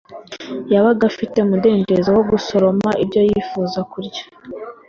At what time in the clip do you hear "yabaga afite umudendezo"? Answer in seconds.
0.73-2.09